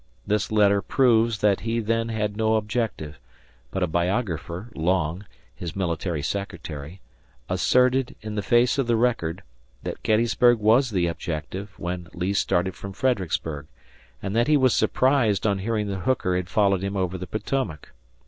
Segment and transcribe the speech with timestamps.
[0.25, 3.19] This letter proves that he then had no objective,
[3.69, 6.99] but a biographer, Long his military secretary
[7.47, 9.43] asserted, in the face of the record,
[9.83, 13.67] that Gettysburg was the objective when Lee started from Fredericksburg,
[14.23, 17.91] and that he was surprised on hearing that Hooker had followed him over the Potomac.